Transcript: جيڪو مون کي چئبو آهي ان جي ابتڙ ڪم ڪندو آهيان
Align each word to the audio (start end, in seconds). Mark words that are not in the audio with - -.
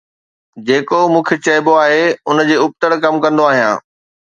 جيڪو 0.67 0.99
مون 1.11 1.23
کي 1.27 1.35
چئبو 1.45 1.73
آهي 1.83 2.01
ان 2.29 2.43
جي 2.49 2.55
ابتڙ 2.65 2.91
ڪم 3.03 3.15
ڪندو 3.23 3.43
آهيان 3.53 3.75